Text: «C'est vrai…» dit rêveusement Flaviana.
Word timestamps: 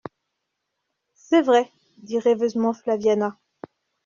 «C'est 1.13 1.43
vrai…» 1.43 1.71
dit 1.97 2.17
rêveusement 2.17 2.73
Flaviana. 2.73 3.37